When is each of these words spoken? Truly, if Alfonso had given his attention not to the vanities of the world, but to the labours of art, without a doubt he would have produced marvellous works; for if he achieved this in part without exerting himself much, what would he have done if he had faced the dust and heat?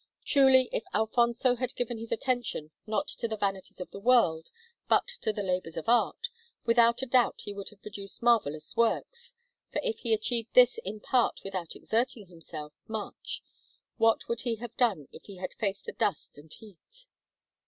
Truly, 0.25 0.67
if 0.71 0.83
Alfonso 0.95 1.57
had 1.57 1.75
given 1.75 1.99
his 1.99 2.11
attention 2.11 2.71
not 2.87 3.07
to 3.07 3.27
the 3.27 3.37
vanities 3.37 3.79
of 3.79 3.91
the 3.91 3.99
world, 3.99 4.49
but 4.89 5.07
to 5.21 5.31
the 5.31 5.43
labours 5.43 5.77
of 5.77 5.87
art, 5.87 6.29
without 6.65 7.03
a 7.03 7.05
doubt 7.05 7.41
he 7.41 7.53
would 7.53 7.69
have 7.69 7.83
produced 7.83 8.23
marvellous 8.23 8.75
works; 8.75 9.35
for 9.71 9.79
if 9.83 9.99
he 9.99 10.11
achieved 10.11 10.55
this 10.55 10.79
in 10.79 11.01
part 11.01 11.41
without 11.43 11.75
exerting 11.75 12.25
himself 12.25 12.73
much, 12.87 13.43
what 13.97 14.27
would 14.27 14.41
he 14.41 14.55
have 14.55 14.75
done 14.75 15.07
if 15.11 15.25
he 15.25 15.37
had 15.37 15.53
faced 15.53 15.85
the 15.85 15.91
dust 15.91 16.35
and 16.39 16.51
heat? 16.53 17.05